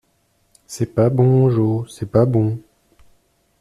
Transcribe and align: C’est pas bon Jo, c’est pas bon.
C’est 0.65 0.95
pas 0.95 1.11
bon 1.11 1.51
Jo, 1.51 1.85
c’est 1.87 2.07
pas 2.09 2.25
bon. 2.25 2.57